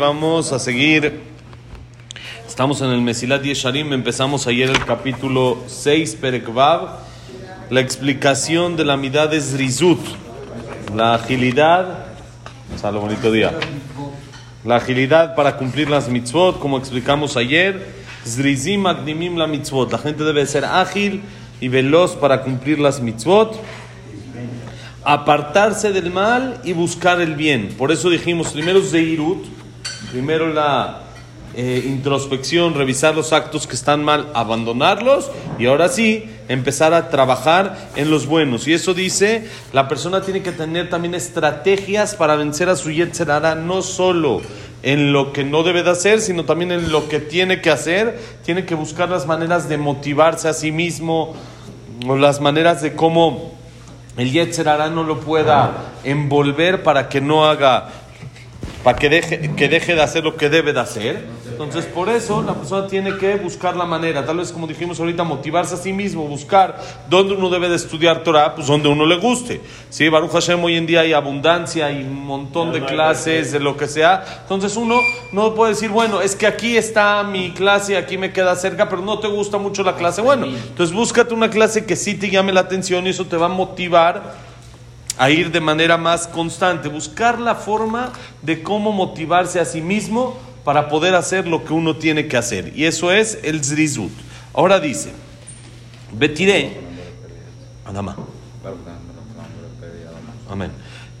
Vamos 0.00 0.52
a 0.52 0.58
seguir. 0.58 1.20
Estamos 2.44 2.80
en 2.80 2.90
el 2.90 3.02
Mesilat 3.02 3.44
Yesharim, 3.44 3.92
empezamos 3.92 4.48
ayer 4.48 4.68
el 4.68 4.84
capítulo 4.84 5.58
6, 5.68 6.16
Perekvav, 6.20 6.98
la 7.70 7.80
explicación 7.80 8.76
de 8.76 8.84
la 8.84 8.96
mitad 8.96 9.28
de 9.28 9.40
Zrizut, 9.40 10.00
la 10.92 11.14
agilidad, 11.14 12.06
salud, 12.74 13.02
bonito 13.02 13.30
día, 13.30 13.52
la 14.64 14.76
agilidad 14.76 15.36
para 15.36 15.56
cumplir 15.56 15.88
las 15.88 16.08
mitzvot, 16.08 16.58
como 16.58 16.76
explicamos 16.76 17.36
ayer, 17.36 17.94
Zrizim 18.26 18.86
Agdimim 18.86 19.36
la 19.36 19.46
mitzvot, 19.46 19.92
la 19.92 19.98
gente 19.98 20.24
debe 20.24 20.44
ser 20.46 20.64
ágil 20.64 21.22
y 21.60 21.68
veloz 21.68 22.16
para 22.16 22.42
cumplir 22.42 22.80
las 22.80 23.00
mitzvot 23.00 23.56
apartarse 25.04 25.92
del 25.92 26.10
mal 26.10 26.60
y 26.64 26.72
buscar 26.72 27.20
el 27.20 27.34
bien. 27.34 27.74
Por 27.76 27.92
eso 27.92 28.10
dijimos 28.10 28.52
primero 28.52 28.82
Zeirut, 28.82 29.44
primero 30.10 30.52
la 30.52 31.02
eh, 31.56 31.84
introspección, 31.86 32.74
revisar 32.74 33.14
los 33.14 33.32
actos 33.32 33.66
que 33.66 33.76
están 33.76 34.02
mal, 34.02 34.28
abandonarlos 34.34 35.30
y 35.58 35.66
ahora 35.66 35.88
sí 35.88 36.24
empezar 36.48 36.94
a 36.94 37.10
trabajar 37.10 37.90
en 37.96 38.10
los 38.10 38.26
buenos. 38.26 38.66
Y 38.66 38.72
eso 38.72 38.92
dice, 38.92 39.48
la 39.72 39.86
persona 39.86 40.22
tiene 40.22 40.42
que 40.42 40.52
tener 40.52 40.90
también 40.90 41.14
estrategias 41.14 42.14
para 42.14 42.34
vencer 42.36 42.68
a 42.68 42.76
su 42.76 42.90
Yetzerara, 42.90 43.54
no 43.54 43.82
solo 43.82 44.42
en 44.82 45.12
lo 45.12 45.32
que 45.32 45.44
no 45.44 45.62
debe 45.62 45.82
de 45.82 45.90
hacer, 45.90 46.20
sino 46.20 46.44
también 46.44 46.72
en 46.72 46.90
lo 46.90 47.08
que 47.08 47.20
tiene 47.20 47.60
que 47.60 47.70
hacer. 47.70 48.18
Tiene 48.44 48.66
que 48.66 48.74
buscar 48.74 49.08
las 49.08 49.26
maneras 49.26 49.68
de 49.68 49.78
motivarse 49.78 50.48
a 50.48 50.54
sí 50.54 50.72
mismo, 50.72 51.34
o 52.06 52.16
las 52.16 52.40
maneras 52.40 52.82
de 52.82 52.94
cómo 52.94 53.54
el 54.16 54.30
Yetzer 54.30 54.68
no 54.90 55.02
lo 55.02 55.20
pueda 55.20 55.72
envolver 56.04 56.82
para 56.82 57.08
que 57.08 57.20
no 57.20 57.44
haga, 57.46 57.88
para 58.84 58.98
que 58.98 59.08
deje, 59.08 59.50
que 59.56 59.68
deje 59.68 59.94
de 59.94 60.02
hacer 60.02 60.22
lo 60.22 60.36
que 60.36 60.50
debe 60.50 60.74
de 60.74 60.80
hacer. 60.80 61.24
Entonces, 61.50 61.86
por 61.86 62.10
eso 62.10 62.42
la 62.42 62.52
persona 62.52 62.86
tiene 62.86 63.16
que 63.16 63.36
buscar 63.36 63.74
la 63.76 63.86
manera, 63.86 64.26
tal 64.26 64.36
vez 64.36 64.52
como 64.52 64.66
dijimos 64.66 65.00
ahorita, 65.00 65.24
motivarse 65.24 65.74
a 65.74 65.78
sí 65.78 65.92
mismo, 65.92 66.26
buscar 66.26 66.78
dónde 67.08 67.34
uno 67.34 67.48
debe 67.48 67.70
de 67.70 67.76
estudiar 67.76 68.22
Torah, 68.22 68.54
pues 68.54 68.66
donde 68.66 68.88
uno 68.88 69.06
le 69.06 69.16
guste. 69.16 69.62
Sí, 69.88 70.08
Baruch 70.10 70.32
Hashem 70.32 70.62
hoy 70.62 70.76
en 70.76 70.84
día 70.84 71.00
hay 71.00 71.14
abundancia, 71.14 71.86
hay 71.86 72.02
un 72.02 72.26
montón 72.26 72.72
de 72.72 72.84
clases, 72.84 73.52
de 73.52 73.60
lo 73.60 73.74
que 73.76 73.88
sea. 73.88 74.40
Entonces 74.42 74.76
uno 74.76 75.00
no 75.32 75.54
puede 75.54 75.72
decir, 75.72 75.88
bueno, 75.88 76.20
es 76.20 76.36
que 76.36 76.46
aquí 76.46 76.76
está 76.76 77.22
mi 77.22 77.52
clase, 77.52 77.96
aquí 77.96 78.18
me 78.18 78.32
queda 78.32 78.54
cerca, 78.54 78.90
pero 78.90 79.00
no 79.00 79.18
te 79.18 79.28
gusta 79.28 79.56
mucho 79.56 79.82
la 79.82 79.94
clase. 79.94 80.20
Bueno, 80.20 80.44
entonces 80.44 80.94
búscate 80.94 81.32
una 81.32 81.48
clase 81.48 81.86
que 81.86 81.96
sí 81.96 82.14
te 82.14 82.28
llame 82.28 82.52
la 82.52 82.60
atención 82.60 83.06
y 83.06 83.10
eso 83.10 83.24
te 83.24 83.38
va 83.38 83.46
a 83.46 83.48
motivar 83.48 84.53
a 85.17 85.29
ir 85.29 85.51
de 85.51 85.59
manera 85.59 85.97
más 85.97 86.27
constante, 86.27 86.87
buscar 86.87 87.39
la 87.39 87.55
forma 87.55 88.13
de 88.41 88.63
cómo 88.63 88.91
motivarse 88.91 89.59
a 89.59 89.65
sí 89.65 89.81
mismo 89.81 90.37
para 90.63 90.87
poder 90.87 91.15
hacer 91.15 91.45
lo 91.45 91.65
que 91.65 91.73
uno 91.73 91.97
tiene 91.97 92.27
que 92.27 92.37
hacer. 92.37 92.71
Y 92.75 92.85
eso 92.85 93.11
es 93.11 93.39
el 93.43 93.63
zrizut. 93.63 94.11
Ahora 94.53 94.79
dice, 94.79 95.11
Betiré, 96.13 96.77
Adama. 97.85 98.15
Amén. 100.49 100.71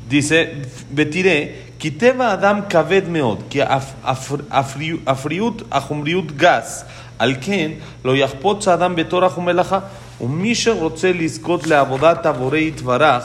Dice, 0.07 0.61
Betiré, 0.89 1.73
kiteva 1.77 2.31
Adam 2.31 2.67
kaved 2.67 3.07
meod, 3.07 3.47
ki 3.49 3.61
afriut 3.61 5.65
achumriut 5.69 6.37
gas, 6.37 6.85
al 7.17 7.39
ken 7.39 7.79
lo 8.03 8.15
yachpot 8.15 8.67
Adam 8.67 8.95
betor 8.95 9.25
achumelacha, 9.25 9.81
ומי 10.21 10.55
שרוצה 10.55 11.11
לזכות 11.11 11.67
לעבודת 11.67 12.25
הבורא 12.25 12.57
יתברך, 12.57 13.23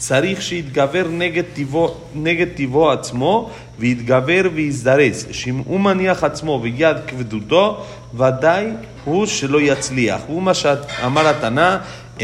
צריך 0.00 0.42
שיתגבר 0.42 1.06
נגד 1.10 1.44
טיבו, 1.54 1.94
נגד 2.14 2.46
טיבו 2.54 2.90
עצמו 2.90 3.50
ויתגבר 3.78 4.42
ויזדרז. 4.54 5.26
שאם 5.30 5.62
הוא 5.66 5.80
מניח 5.80 6.24
עצמו 6.24 6.58
ביד 6.60 6.96
כבדותו, 7.06 7.84
ודאי 8.14 8.66
הוא 9.04 9.26
שלא 9.26 9.60
יצליח. 9.60 10.20
הוא 10.26 10.42
מה 10.42 10.54
שאמר 10.54 11.28
התנא, 11.28 11.76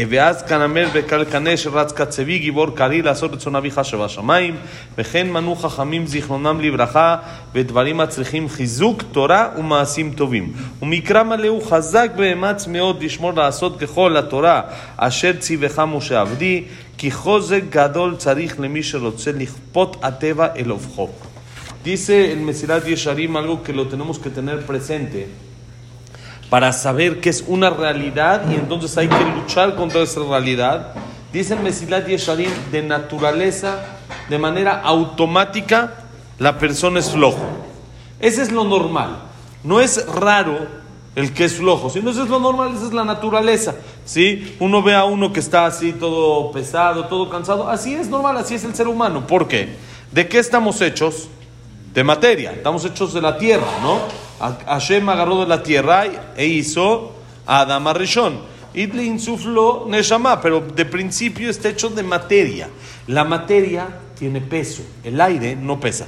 ואז 0.09 0.43
כנמר 0.43 0.87
בקלקנה 0.93 1.57
שרץ 1.57 1.91
קצבי 1.91 2.39
גיבור 2.39 2.69
קריא 2.75 3.03
לעשות 3.03 3.33
רצון 3.33 3.55
אביך 3.55 3.85
שבשמיים, 3.85 4.55
וכן 4.97 5.29
מנו 5.29 5.55
חכמים 5.55 6.07
זיכרונם 6.07 6.61
לברכה 6.61 7.15
ודברים 7.53 7.99
הצריכים 7.99 8.49
חיזוק 8.49 9.03
תורה 9.11 9.49
ומעשים 9.57 10.13
טובים. 10.15 10.53
ומקרא 10.81 11.23
מלא 11.23 11.47
הוא 11.47 11.63
חזק 11.63 12.11
ואמץ 12.17 12.67
מאוד 12.67 13.03
לשמור 13.03 13.33
לעשות 13.33 13.79
ככל 13.79 14.17
התורה 14.17 14.61
אשר 14.97 15.33
ציווך 15.39 15.79
משה 15.79 16.21
עבדי, 16.21 16.63
Dice 21.83 22.31
el 22.31 22.39
Mesirat 22.41 22.85
Yesharim 22.85 23.37
algo 23.37 23.63
que 23.63 23.71
lo 23.71 23.87
tenemos 23.87 24.19
que 24.19 24.29
tener 24.29 24.65
presente 24.65 25.27
para 26.49 26.73
saber 26.73 27.19
que 27.19 27.29
es 27.29 27.43
una 27.47 27.69
realidad 27.69 28.49
y 28.49 28.55
entonces 28.55 28.97
hay 28.97 29.07
que 29.07 29.23
luchar 29.35 29.75
contra 29.75 30.01
esa 30.01 30.21
realidad. 30.21 30.93
Dice 31.31 31.53
el 31.53 31.59
Mesilat 31.59 32.07
Yesharim, 32.07 32.49
de 32.71 32.81
naturaleza, 32.81 33.79
de 34.29 34.39
manera 34.39 34.81
automática, 34.81 36.05
la 36.39 36.57
persona 36.57 36.99
es 36.99 37.11
flojo. 37.11 37.45
Ese 38.19 38.41
es 38.41 38.51
lo 38.51 38.63
normal. 38.63 39.19
No 39.63 39.81
es 39.81 40.05
raro 40.07 40.86
el 41.17 41.33
que 41.33 41.45
es 41.45 41.55
flojo, 41.55 41.89
sino 41.89 42.11
eso 42.11 42.21
es 42.21 42.29
lo 42.29 42.39
normal, 42.39 42.75
esa 42.75 42.85
es 42.85 42.93
la 42.93 43.03
naturaleza. 43.03 43.73
¿sí? 44.05 44.55
Uno 44.59 44.83
ve 44.83 44.93
a 44.93 45.03
uno 45.03 45.33
que 45.33 45.39
está 45.39 45.65
así 45.65 45.93
todo 45.93 46.51
pesado, 46.51 47.07
todo 47.07 47.27
cansado, 47.27 47.67
así 47.67 47.95
es 47.95 48.07
normal, 48.07 48.37
así 48.37 48.53
es 48.53 48.63
el 48.63 48.75
ser 48.75 48.87
humano. 48.87 49.25
¿Por 49.25 49.47
qué? 49.47 49.67
¿De 50.11 50.27
qué 50.27 50.37
estamos 50.37 50.79
hechos? 50.79 51.27
De 51.91 52.03
materia, 52.03 52.51
estamos 52.51 52.85
hechos 52.85 53.15
de 53.15 53.21
la 53.21 53.35
tierra, 53.39 53.65
¿no? 53.81 53.97
Hashem 54.67 55.09
agarró 55.09 55.41
de 55.41 55.47
la 55.47 55.63
tierra 55.63 56.05
e 56.35 56.45
hizo 56.45 57.13
a 57.47 57.61
Adam 57.61 57.87
Rishon. 57.95 58.39
Y 58.75 58.85
le 58.85 59.03
insufló 59.03 59.85
Neshama, 59.87 60.39
pero 60.39 60.59
de 60.61 60.85
principio 60.85 61.49
está 61.49 61.69
hecho 61.69 61.89
de 61.89 62.03
materia. 62.03 62.69
La 63.07 63.23
materia 63.23 63.87
tiene 64.19 64.39
peso, 64.39 64.83
el 65.03 65.19
aire 65.19 65.55
no 65.55 65.79
pesa. 65.79 66.05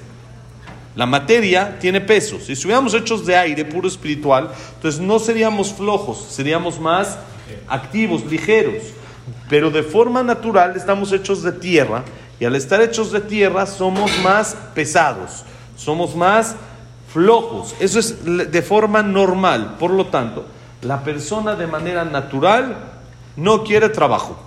La 1.00 1.06
materia 1.06 1.80
tiene 1.80 2.02
peso. 2.02 2.42
Si 2.42 2.52
estuviéramos 2.52 2.94
hechos 2.94 3.26
de 3.26 3.34
aire 3.34 3.64
puro 3.64 3.88
espiritual, 3.88 4.50
entonces 4.76 5.00
no 5.00 5.18
seríamos 5.18 5.72
flojos, 5.72 6.28
seríamos 6.30 6.78
más 6.78 7.18
activos, 7.70 8.26
ligeros. 8.26 8.84
Pero 9.48 9.72
de 9.72 9.82
forma 9.82 10.24
natural 10.24 10.76
estamos 10.76 11.14
hechos 11.14 11.42
de 11.42 11.54
tierra 11.54 12.04
y 12.38 12.44
al 12.44 12.54
estar 12.54 12.82
hechos 12.82 13.14
de 13.14 13.22
tierra 13.22 13.66
somos 13.66 14.12
más 14.26 14.58
pesados, 14.76 15.46
somos 15.78 16.18
más 16.18 16.58
flojos. 17.14 17.76
Eso 17.80 17.98
es 17.98 18.18
de 18.52 18.62
forma 18.62 19.02
normal. 19.02 19.78
Por 19.80 19.92
lo 19.92 20.08
tanto, 20.08 20.48
la 20.82 21.02
persona 21.02 21.56
de 21.56 21.68
manera 21.68 22.04
natural 22.04 22.76
no 23.38 23.64
quiere 23.64 23.88
trabajo. 23.88 24.38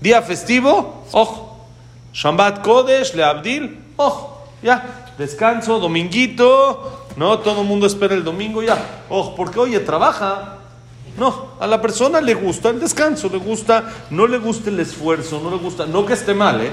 Día 0.00 0.20
festivo, 0.22 1.06
ojo. 1.12 1.64
Shambat 2.12 2.64
Kodesh, 2.64 3.14
Le 3.14 3.22
Abdil, 3.22 3.78
ojo. 3.96 4.32
Ya, 4.64 5.05
descanso, 5.18 5.78
dominguito. 5.78 7.06
No, 7.16 7.38
todo 7.38 7.62
el 7.62 7.66
mundo 7.66 7.86
espera 7.86 8.14
el 8.14 8.24
domingo, 8.24 8.62
ya. 8.62 9.04
Ojo, 9.08 9.34
porque 9.34 9.58
oye, 9.58 9.80
trabaja. 9.80 10.58
No, 11.18 11.52
a 11.58 11.66
la 11.66 11.80
persona 11.80 12.20
le 12.20 12.34
gusta 12.34 12.68
el 12.68 12.78
descanso, 12.78 13.30
le 13.30 13.38
gusta, 13.38 13.90
no 14.10 14.26
le 14.26 14.36
gusta 14.38 14.68
el 14.68 14.78
esfuerzo, 14.80 15.40
no 15.42 15.50
le 15.50 15.56
gusta, 15.56 15.86
no 15.86 16.04
que 16.04 16.12
esté 16.12 16.34
mal, 16.34 16.60
¿eh? 16.60 16.70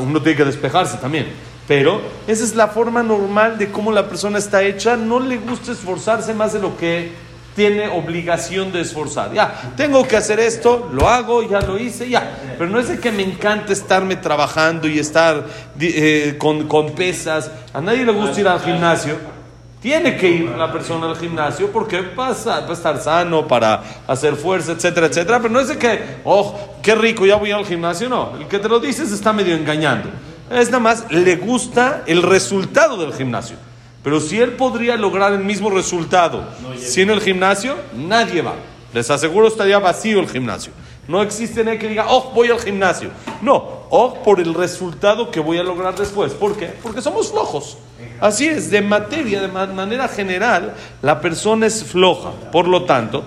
Uno 0.00 0.22
tiene 0.22 0.38
que 0.38 0.44
despejarse 0.46 0.96
también. 0.96 1.32
Pero 1.66 2.00
esa 2.26 2.44
es 2.44 2.54
la 2.54 2.68
forma 2.68 3.02
normal 3.02 3.58
de 3.58 3.70
cómo 3.70 3.90
la 3.90 4.08
persona 4.08 4.38
está 4.38 4.62
hecha. 4.62 4.96
No 4.96 5.18
le 5.20 5.38
gusta 5.38 5.72
esforzarse 5.72 6.34
más 6.34 6.52
de 6.52 6.60
lo 6.60 6.76
que 6.76 7.12
tiene 7.54 7.88
obligación 7.88 8.72
de 8.72 8.80
esforzar. 8.80 9.32
Ya, 9.32 9.72
tengo 9.76 10.06
que 10.06 10.16
hacer 10.16 10.40
esto, 10.40 10.90
lo 10.92 11.08
hago, 11.08 11.42
ya 11.48 11.60
lo 11.60 11.78
hice, 11.78 12.08
ya. 12.08 12.54
Pero 12.58 12.70
no 12.70 12.78
es 12.78 12.88
de 12.88 12.98
que 12.98 13.12
me 13.12 13.22
encanta 13.22 13.72
estarme 13.72 14.16
trabajando 14.16 14.88
y 14.88 14.98
estar 14.98 15.44
eh, 15.80 16.36
con, 16.38 16.66
con 16.66 16.94
pesas. 16.94 17.50
A 17.72 17.80
nadie 17.80 18.04
le 18.04 18.12
gusta 18.12 18.40
ir 18.40 18.48
al 18.48 18.60
gimnasio. 18.60 19.34
Tiene 19.80 20.16
que 20.16 20.30
ir 20.30 20.48
la 20.48 20.72
persona 20.72 21.10
al 21.10 21.16
gimnasio 21.16 21.70
porque 21.70 22.02
pasa 22.02 22.62
para 22.62 22.72
estar 22.72 22.98
sano, 23.02 23.46
para 23.46 23.82
hacer 24.06 24.34
fuerza, 24.34 24.72
etcétera, 24.72 25.08
etcétera. 25.08 25.38
Pero 25.40 25.52
no 25.52 25.60
es 25.60 25.68
de 25.68 25.76
que, 25.76 26.20
oh, 26.24 26.58
qué 26.82 26.94
rico, 26.94 27.26
ya 27.26 27.36
voy 27.36 27.50
al 27.50 27.66
gimnasio. 27.66 28.08
No, 28.08 28.32
el 28.38 28.48
que 28.48 28.58
te 28.58 28.68
lo 28.68 28.80
dices 28.80 29.12
está 29.12 29.32
medio 29.32 29.54
engañando. 29.54 30.08
Es 30.50 30.68
nada 30.68 30.80
más, 30.80 31.10
le 31.10 31.36
gusta 31.36 32.02
el 32.06 32.22
resultado 32.22 32.96
del 32.96 33.12
gimnasio. 33.12 33.56
Pero 34.04 34.20
si 34.20 34.38
él 34.38 34.52
podría 34.52 34.96
lograr 34.96 35.32
el 35.32 35.42
mismo 35.42 35.70
resultado 35.70 36.44
sin 36.76 37.08
el 37.08 37.22
gimnasio, 37.22 37.74
nadie 37.96 38.42
va. 38.42 38.54
Les 38.92 39.10
aseguro 39.10 39.48
estaría 39.48 39.78
vacío 39.78 40.20
el 40.20 40.28
gimnasio. 40.28 40.72
No 41.08 41.22
existe 41.22 41.64
nadie 41.64 41.78
que 41.78 41.88
diga, 41.88 42.06
oh, 42.08 42.30
voy 42.34 42.50
al 42.50 42.60
gimnasio. 42.60 43.08
No, 43.40 43.86
oh, 43.88 44.22
por 44.22 44.40
el 44.40 44.52
resultado 44.52 45.30
que 45.30 45.40
voy 45.40 45.56
a 45.56 45.62
lograr 45.62 45.96
después. 45.96 46.34
¿Por 46.34 46.54
qué? 46.54 46.66
Porque 46.82 47.00
somos 47.00 47.30
flojos. 47.30 47.78
Así 48.20 48.46
es, 48.46 48.70
de 48.70 48.82
materia, 48.82 49.40
de 49.40 49.48
manera 49.48 50.06
general, 50.06 50.74
la 51.00 51.22
persona 51.22 51.66
es 51.66 51.82
floja. 51.82 52.30
Por 52.52 52.68
lo 52.68 52.84
tanto, 52.84 53.24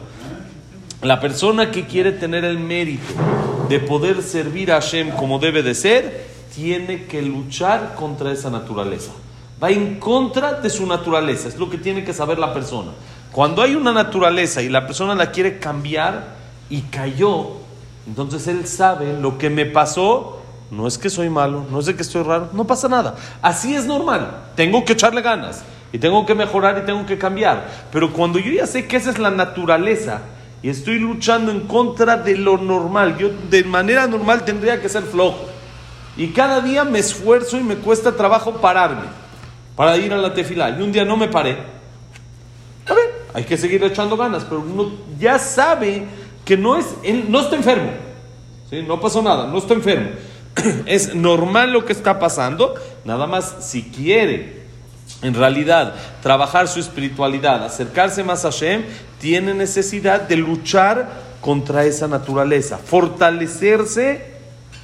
la 1.01 1.19
persona 1.19 1.71
que 1.71 1.88
quiere 1.88 2.12
tener 2.12 2.45
el 2.45 2.59
mérito 2.59 3.13
de 3.68 3.79
poder 3.79 4.21
servir 4.21 4.71
a 4.71 4.75
Hashem 4.75 5.09
como 5.12 5.39
debe 5.39 5.63
de 5.63 5.74
ser, 5.74 6.27
tiene 6.56 7.06
que 7.06 7.24
luchar 7.24 7.95
contra 7.95 8.31
esa 8.31 8.51
naturaleza. 8.51 9.12
Va 9.62 9.71
en 9.71 10.00
contra 10.00 10.54
de 10.54 10.69
su 10.69 10.86
naturaleza. 10.86 11.48
Es 11.48 11.57
lo 11.57 11.69
que 11.69 11.77
tiene 11.77 12.04
que 12.04 12.13
saber 12.13 12.38
la 12.38 12.54
persona. 12.54 12.92
Cuando 13.31 13.62
hay 13.62 13.75
una 13.75 13.92
naturaleza 13.92 14.62
y 14.62 14.69
la 14.69 14.86
persona 14.86 15.15
la 15.15 15.31
quiere 15.31 15.57
cambiar 15.57 16.36
y 16.69 16.81
cayó, 16.81 17.54
entonces 18.07 18.48
él 18.48 18.68
sabe 18.68 19.19
lo 19.19 19.38
que 19.38 19.50
me 19.50 19.65
pasó. 19.65 20.42
No 20.69 20.86
es 20.86 20.98
que 20.98 21.09
soy 21.09 21.30
malo, 21.30 21.65
no 21.71 21.80
es 21.80 21.86
de 21.86 21.95
que 21.95 22.01
estoy 22.01 22.24
raro, 22.24 22.50
no 22.54 22.68
pasa 22.68 22.88
nada. 22.88 23.15
Así 23.42 23.74
es 23.74 23.86
normal. 23.86 24.50
Tengo 24.56 24.86
que 24.86 24.94
echarle 24.94 25.21
ganas 25.21 25.63
y 25.92 25.98
tengo 25.98 26.25
que 26.25 26.36
mejorar 26.36 26.80
y 26.81 26.86
tengo 26.86 27.06
que 27.06 27.18
cambiar. 27.18 27.68
Pero 27.92 28.13
cuando 28.13 28.38
yo 28.38 28.51
ya 28.51 28.68
sé 28.68 28.86
que 28.86 28.98
esa 28.98 29.10
es 29.10 29.18
la 29.18 29.31
naturaleza 29.31 30.21
y 30.62 30.69
estoy 30.69 31.00
luchando 31.00 31.51
en 31.51 31.62
contra 31.62 32.18
de 32.18 32.38
lo 32.38 32.57
normal, 32.57 33.18
yo 33.18 33.30
de 33.50 33.63
manera 33.63 34.07
normal 34.07 34.45
tendría 34.45 34.81
que 34.81 34.89
ser 34.89 35.03
flojo. 35.03 35.45
Y 36.15 36.27
cada 36.27 36.62
día 36.62 36.83
me 36.83 37.00
esfuerzo 37.00 37.57
y 37.57 37.63
me 37.63 37.77
cuesta 37.77 38.12
trabajo 38.12 38.53
pararme 38.53 39.26
para 39.77 39.95
ir 39.95 40.12
a 40.12 40.18
la 40.18 40.33
tefila. 40.33 40.71
Y 40.71 40.81
un 40.81 40.91
día 40.91 41.06
no 41.06 41.15
me 41.15 41.29
paré. 41.29 41.56
A 42.88 42.94
ver, 42.94 43.27
hay 43.33 43.44
que 43.44 43.56
seguir 43.57 43.81
echando 43.83 44.18
ganas, 44.18 44.44
pero 44.44 44.59
uno 44.59 44.91
ya 45.19 45.38
sabe 45.38 46.03
que 46.44 46.57
no, 46.57 46.75
es, 46.75 46.88
no 47.29 47.39
está 47.39 47.56
enfermo. 47.56 47.91
¿sí? 48.69 48.81
No 48.81 49.00
pasó 49.00 49.21
nada, 49.21 49.45
no 49.47 49.59
está 49.59 49.75
enfermo. 49.75 50.09
es 50.88 51.13
normal 51.13 51.71
lo 51.71 51.85
que 51.85 51.94
está 51.94 52.18
pasando, 52.18 52.74
nada 53.06 53.27
más 53.27 53.57
si 53.59 53.83
quiere 53.83 54.65
en 55.21 55.35
realidad 55.35 55.94
trabajar 56.24 56.68
su 56.68 56.79
espiritualidad, 56.79 57.63
acercarse 57.63 58.24
más 58.24 58.45
a 58.45 58.51
Hashem, 58.51 58.83
tiene 59.19 59.53
necesidad 59.53 60.21
de 60.21 60.38
luchar 60.38 61.09
contra 61.39 61.85
esa 61.85 62.07
naturaleza, 62.07 62.77
fortalecerse 62.77 64.38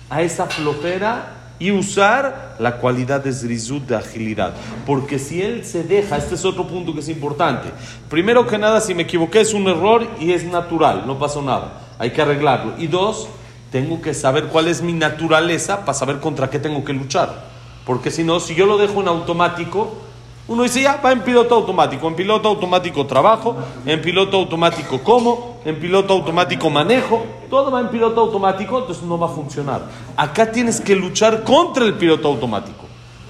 a 0.09 0.21
esa 0.21 0.45
flojera 0.45 1.42
y 1.63 1.71
usar 1.71 2.57
la 2.59 2.75
cualidad 2.75 3.23
de 3.23 3.31
zrizut, 3.31 3.83
de 3.83 3.95
agilidad. 3.95 4.53
Porque 4.85 5.17
si 5.17 5.41
él 5.41 5.63
se 5.63 5.83
deja, 5.83 6.17
este 6.17 6.35
es 6.35 6.43
otro 6.43 6.67
punto 6.67 6.93
que 6.93 6.99
es 6.99 7.07
importante. 7.07 7.69
Primero 8.09 8.45
que 8.45 8.57
nada, 8.57 8.81
si 8.81 8.93
me 8.93 9.03
equivoqué 9.03 9.39
es 9.39 9.53
un 9.53 9.69
error 9.69 10.05
y 10.19 10.33
es 10.33 10.43
natural, 10.43 11.03
no 11.07 11.17
pasó 11.17 11.41
nada. 11.41 11.79
Hay 11.99 12.11
que 12.11 12.21
arreglarlo. 12.21 12.73
Y 12.77 12.87
dos, 12.87 13.29
tengo 13.71 14.01
que 14.01 14.13
saber 14.13 14.47
cuál 14.47 14.67
es 14.67 14.81
mi 14.81 14.91
naturaleza 14.91 15.85
para 15.85 15.93
saber 15.93 16.19
contra 16.19 16.49
qué 16.49 16.59
tengo 16.59 16.83
que 16.83 16.91
luchar. 16.91 17.45
Porque 17.85 18.11
si 18.11 18.25
no, 18.25 18.41
si 18.41 18.55
yo 18.55 18.65
lo 18.65 18.77
dejo 18.77 18.99
en 18.99 19.07
automático, 19.07 19.93
uno 20.49 20.63
dice, 20.63 20.81
ya, 20.81 20.97
va 20.97 21.13
en 21.13 21.21
piloto 21.21 21.55
automático. 21.55 22.09
En 22.09 22.15
piloto 22.15 22.49
automático 22.49 23.05
trabajo, 23.05 23.55
en 23.85 24.01
piloto 24.01 24.35
automático 24.35 25.01
como, 25.01 25.52
en 25.65 25.79
piloto 25.79 26.13
automático 26.13 26.69
manejo. 26.69 27.25
Todo 27.49 27.71
va 27.71 27.81
en 27.81 27.89
piloto 27.89 28.21
automático, 28.21 28.79
entonces 28.79 29.03
no 29.03 29.17
va 29.17 29.27
a 29.27 29.29
funcionar. 29.29 29.81
Acá 30.15 30.51
tienes 30.51 30.81
que 30.81 30.95
luchar 30.95 31.43
contra 31.43 31.85
el 31.85 31.95
piloto 31.95 32.27
automático. 32.27 32.83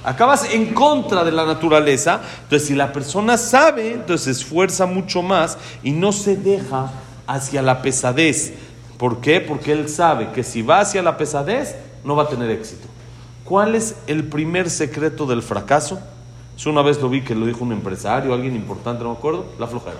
Acá 0.03 0.25
vas 0.25 0.53
en 0.53 0.74
contra 0.74 1.24
de 1.24 1.31
la 1.31 1.45
naturaleza. 1.45 2.21
Entonces, 2.44 2.68
si 2.68 2.75
la 2.75 2.91
persona 2.91 3.38
sabe, 3.38 3.94
entonces 3.94 4.24
se 4.24 4.44
esfuerza 4.44 4.85
mucho 4.85 5.21
más 5.21 5.57
y 5.81 5.91
no 5.91 6.12
se 6.12 6.35
deja 6.35 6.91
hacia 7.25 7.62
la 7.62 7.81
pesadez. 7.81 8.53
¿Por 8.97 9.21
qué? 9.21 9.39
Porque 9.39 9.71
él 9.71 9.88
sabe 9.89 10.31
que 10.31 10.44
si 10.44 10.62
va 10.62 10.81
hacia 10.81 11.01
la 11.01 11.18
pesadez, 11.18 11.75
no 12.03 12.15
va 12.15 12.24
a 12.24 12.27
tener 12.27 12.50
éxito. 12.50 12.88
¿Cuál 13.45 13.75
es 13.75 13.95
el 14.07 14.25
primer 14.25 14.69
secreto 14.69 15.25
del 15.25 15.41
fracaso? 15.41 16.00
Una 16.65 16.81
vez 16.81 17.01
lo 17.01 17.09
vi 17.09 17.21
que 17.21 17.36
lo 17.36 17.45
dijo 17.45 17.63
un 17.65 17.74
empresario, 17.74 18.33
alguien 18.33 18.56
importante, 18.56 19.03
no 19.03 19.12
me 19.12 19.18
acuerdo, 19.18 19.45
la 19.59 19.68
flojera. 19.68 19.97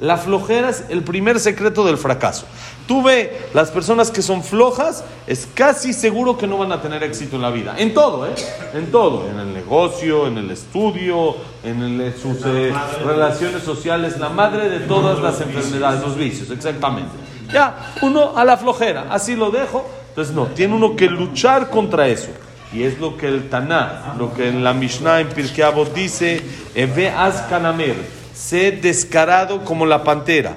La 0.00 0.16
flojera 0.16 0.68
es 0.68 0.84
el 0.90 1.02
primer 1.02 1.40
secreto 1.40 1.84
del 1.84 1.98
fracaso. 1.98 2.46
Tú 2.86 3.02
ve, 3.02 3.36
las 3.52 3.70
personas 3.70 4.12
que 4.12 4.22
son 4.22 4.44
flojas, 4.44 5.04
es 5.26 5.48
casi 5.52 5.92
seguro 5.92 6.38
que 6.38 6.46
no 6.46 6.56
van 6.56 6.70
a 6.70 6.80
tener 6.80 7.02
éxito 7.02 7.36
en 7.36 7.42
la 7.42 7.50
vida. 7.50 7.74
En 7.76 7.92
todo, 7.92 8.26
¿eh? 8.26 8.34
En 8.74 8.92
todo. 8.92 9.28
En 9.28 9.40
el 9.40 9.52
negocio, 9.52 10.28
en 10.28 10.38
el 10.38 10.50
estudio, 10.52 11.34
en 11.64 12.14
sus 12.20 12.38
eh, 12.46 12.72
relaciones 13.04 13.64
sociales. 13.64 14.18
La 14.18 14.28
madre 14.28 14.68
de 14.68 14.80
todas 14.80 15.18
las 15.20 15.40
enfermedades, 15.40 16.00
los 16.00 16.16
vicios, 16.16 16.48
exactamente. 16.50 17.10
Ya, 17.52 17.92
uno 18.02 18.36
a 18.36 18.44
la 18.44 18.56
flojera. 18.56 19.06
Así 19.10 19.34
lo 19.34 19.50
dejo. 19.50 19.84
Entonces, 20.10 20.34
no, 20.34 20.46
tiene 20.46 20.74
uno 20.74 20.94
que 20.94 21.06
luchar 21.06 21.70
contra 21.70 22.06
eso. 22.06 22.28
Y 22.72 22.84
es 22.84 22.98
lo 22.98 23.16
que 23.16 23.26
el 23.26 23.48
Taná, 23.48 24.14
lo 24.18 24.32
que 24.34 24.48
en 24.48 24.62
la 24.62 24.74
Mishnah 24.74 25.20
en 25.20 25.28
Pirkei 25.28 25.64
Avot 25.64 25.92
dice, 25.94 26.42
Eve 26.74 27.12
kanamer, 27.48 27.96
sé 28.38 28.70
descarado 28.70 29.64
como 29.64 29.84
la 29.84 30.04
pantera. 30.04 30.56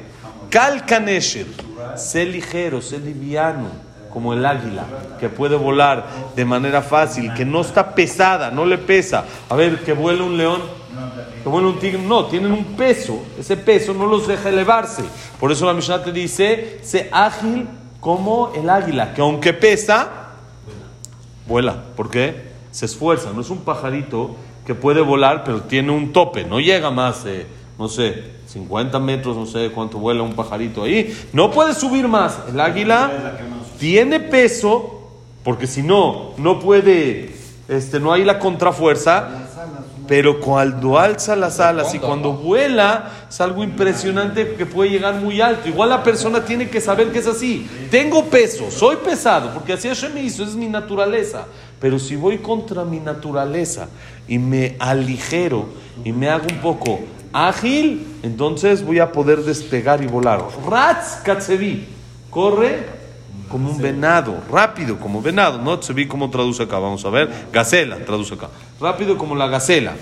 Kal 0.49 0.85
kanesher, 0.85 1.47
sé 1.95 2.25
ligero, 2.25 2.81
sé 2.81 2.99
liviano, 2.99 3.69
como 4.11 4.33
el 4.33 4.45
águila, 4.45 4.85
que 5.19 5.29
puede 5.29 5.55
volar 5.55 6.05
de 6.35 6.45
manera 6.45 6.81
fácil, 6.81 7.33
que 7.33 7.43
no 7.43 7.61
está 7.61 7.95
pesada, 7.95 8.51
no 8.51 8.65
le 8.65 8.77
pesa. 8.77 9.25
A 9.49 9.55
ver, 9.55 9.79
que 9.83 9.93
vuela 9.93 10.23
un 10.23 10.37
león, 10.37 10.61
que 11.41 11.49
vuela 11.49 11.69
un 11.69 11.79
tigre, 11.79 12.01
no, 12.01 12.25
tienen 12.25 12.51
un 12.51 12.65
peso, 12.75 13.23
ese 13.39 13.57
peso 13.57 13.93
no 13.93 14.05
los 14.05 14.27
deja 14.27 14.49
elevarse. 14.49 15.03
Por 15.39 15.51
eso 15.51 15.65
la 15.65 15.73
Mishnah 15.73 16.03
te 16.03 16.11
dice, 16.11 16.79
sé 16.83 17.09
ágil 17.11 17.67
como 17.99 18.51
el 18.55 18.69
águila, 18.69 19.13
que 19.13 19.21
aunque 19.21 19.53
pesa, 19.53 20.09
vuela. 21.47 21.81
¿Por 21.95 22.11
qué? 22.11 22.51
Se 22.71 22.85
esfuerza. 22.85 23.31
No 23.33 23.41
es 23.41 23.49
un 23.49 23.59
pajarito 23.59 24.35
que 24.65 24.75
puede 24.75 25.01
volar, 25.01 25.43
pero 25.43 25.61
tiene 25.61 25.91
un 25.91 26.13
tope. 26.13 26.43
No 26.43 26.59
llega 26.59 26.91
más, 26.91 27.25
no 27.77 27.87
sé, 27.87 28.23
50 28.47 28.99
metros, 28.99 29.35
no 29.35 29.45
sé 29.45 29.71
cuánto 29.71 29.97
vuela 29.97 30.23
un 30.23 30.33
pajarito 30.33 30.83
ahí. 30.83 31.15
No 31.33 31.51
puede 31.51 31.73
subir 31.73 32.07
más. 32.07 32.37
El 32.49 32.59
águila 32.59 33.11
tiene 33.79 34.19
peso, 34.19 35.09
porque 35.43 35.67
si 35.67 35.81
no, 35.81 36.33
no 36.37 36.59
puede, 36.59 37.33
este, 37.67 37.99
no 37.99 38.13
hay 38.13 38.23
la 38.23 38.39
contrafuerza. 38.39 39.47
Pero 40.07 40.41
cuando 40.41 40.99
alza 40.99 41.37
las 41.37 41.61
alas 41.61 41.93
y 41.95 41.99
cuando 41.99 42.33
vuela, 42.33 43.11
es 43.29 43.39
algo 43.39 43.63
impresionante 43.63 44.55
que 44.55 44.65
puede 44.65 44.89
llegar 44.89 45.15
muy 45.15 45.39
alto. 45.39 45.69
Igual 45.69 45.89
la 45.89 46.03
persona 46.03 46.43
tiene 46.43 46.69
que 46.69 46.81
saber 46.81 47.13
que 47.13 47.19
es 47.19 47.27
así. 47.27 47.65
Tengo 47.89 48.25
peso, 48.25 48.69
soy 48.71 48.97
pesado, 48.97 49.53
porque 49.53 49.71
así 49.71 49.87
Hashem 49.87 50.13
me 50.13 50.21
hizo, 50.21 50.43
es 50.43 50.53
mi 50.53 50.67
naturaleza. 50.67 51.45
Pero 51.79 51.97
si 51.97 52.17
voy 52.17 52.39
contra 52.39 52.83
mi 52.83 52.99
naturaleza 52.99 53.87
y 54.27 54.37
me 54.37 54.75
aligero 54.79 55.69
y 56.03 56.11
me 56.11 56.29
hago 56.29 56.47
un 56.51 56.59
poco 56.59 56.99
ágil, 57.33 58.05
entonces 58.23 58.83
voy 58.83 58.99
a 58.99 59.11
poder 59.11 59.43
despegar 59.43 60.03
y 60.03 60.07
volar. 60.07 60.43
Ratz 60.67 61.21
Katsevi, 61.23 61.85
corre 62.29 63.01
como 63.51 63.69
un 63.69 63.77
venado, 63.77 64.41
rápido 64.49 64.97
como 64.97 65.21
venado, 65.21 65.61
¿no? 65.61 65.77
Tsevi 65.77 66.07
como 66.07 66.29
traduce 66.29 66.63
acá, 66.63 66.79
vamos 66.79 67.03
a 67.03 67.09
ver. 67.09 67.29
Gacela, 67.51 67.97
traduce 67.97 68.33
acá. 68.33 68.49
Rápido 68.79 69.17
como 69.17 69.35
la 69.35 69.47
gacela. 69.47 69.93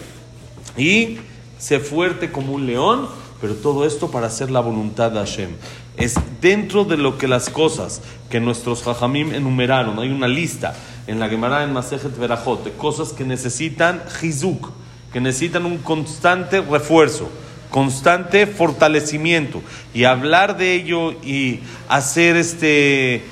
Y 0.78 1.18
sé 1.58 1.80
fuerte 1.80 2.32
como 2.32 2.54
un 2.54 2.68
león, 2.68 3.08
pero 3.42 3.56
todo 3.56 3.86
esto 3.86 4.12
para 4.12 4.28
hacer 4.28 4.52
la 4.52 4.60
voluntad 4.60 5.12
de 5.12 5.20
Hashem. 5.20 5.50
Es 5.98 6.16
dentro 6.40 6.86
de 6.86 6.98
lo 6.98 7.18
que 7.18 7.28
las 7.28 7.50
cosas 7.50 8.02
que 8.30 8.40
nuestros 8.40 8.88
hajamim 8.88 9.34
enumeraron. 9.34 10.00
Hay 10.00 10.10
una 10.12 10.28
lista 10.28 10.76
en 11.08 11.20
la 11.20 11.28
Gemara 11.28 11.64
en 11.64 11.74
Masejet 11.74 12.18
Berajot 12.18 12.64
de 12.64 12.72
cosas 12.72 13.14
que 13.14 13.26
necesitan 13.26 14.04
hizuk, 14.22 14.70
que 15.12 15.22
necesitan 15.22 15.66
un 15.66 15.78
constante 15.80 16.62
refuerzo 16.62 17.30
constante 17.70 18.48
fortalecimiento 18.48 19.62
y 19.94 20.04
hablar 20.04 20.58
de 20.58 20.74
ello 20.74 21.12
y 21.24 21.60
hacer 21.88 22.36
este 22.36 23.16
eh, 23.16 23.24